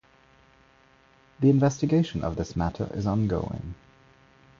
[1.41, 3.75] The investigation of this matter is ongoing.